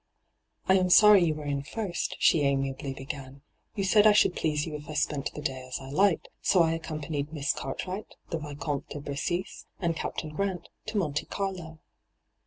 * 0.37 0.67
I 0.67 0.79
am 0.79 0.89
sorry 0.89 1.25
you 1.25 1.35
were 1.35 1.45
in 1.45 1.61
first,* 1.61 2.15
she 2.17 2.41
amiably 2.41 2.91
began.' 2.91 3.43
You 3.75 3.83
said 3.83 4.07
I 4.07 4.13
should 4.13 4.35
please 4.35 4.65
you 4.65 4.73
if 4.75 4.89
I 4.89 4.95
spent 4.95 5.31
the 5.35 5.43
day 5.43 5.63
as 5.67 5.77
I 5.79 5.91
liked, 5.91 6.27
so 6.41 6.63
I 6.63 6.73
accompanied 6.73 7.31
Miss 7.31 7.53
Cartwright, 7.53 8.15
the 8.31 8.39
Vicomte 8.39 8.89
de 8.89 8.99
Bressis, 8.99 9.67
and 9.79 9.95
Captain 9.95 10.31
Grant, 10.31 10.69
to 10.87 10.97
Monte 10.97 11.27
Carlo. 11.27 11.77